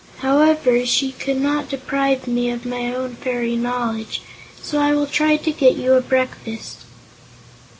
However, 0.21 0.83
she 0.83 1.11
could 1.11 1.39
not 1.39 1.69
deprive 1.69 2.25
me 2.25 2.49
of 2.49 2.65
my 2.65 2.91
own 2.91 3.13
fairy 3.17 3.55
knowledge, 3.55 4.23
so 4.59 4.79
I 4.79 4.95
will 4.95 5.05
try 5.05 5.37
to 5.37 5.51
get 5.51 5.75
you 5.75 5.93
a 5.93 6.01
breakfast." 6.01 6.79